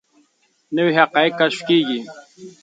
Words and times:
نوي 0.75 0.91
حقایق 0.99 1.33
کشف 1.39 1.59
کیږي. 1.67 1.99